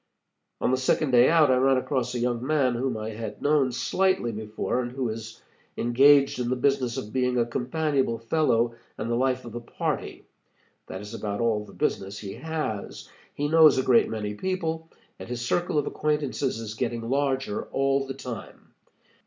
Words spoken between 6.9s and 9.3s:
of being a companionable fellow and the